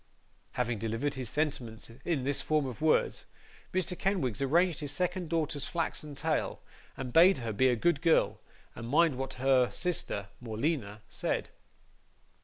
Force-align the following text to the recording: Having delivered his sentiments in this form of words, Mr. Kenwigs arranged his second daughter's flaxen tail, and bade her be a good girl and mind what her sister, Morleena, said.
Having 0.53 0.79
delivered 0.79 1.13
his 1.13 1.29
sentiments 1.29 1.91
in 2.03 2.23
this 2.23 2.41
form 2.41 2.65
of 2.65 2.81
words, 2.81 3.27
Mr. 3.71 3.95
Kenwigs 3.95 4.41
arranged 4.41 4.79
his 4.79 4.91
second 4.91 5.29
daughter's 5.29 5.65
flaxen 5.65 6.15
tail, 6.15 6.59
and 6.97 7.13
bade 7.13 7.37
her 7.37 7.53
be 7.53 7.67
a 7.67 7.75
good 7.75 8.01
girl 8.01 8.39
and 8.73 8.89
mind 8.89 9.15
what 9.15 9.35
her 9.35 9.69
sister, 9.69 10.29
Morleena, 10.41 11.03
said. 11.07 11.49